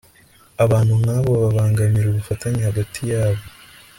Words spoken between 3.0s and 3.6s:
yabo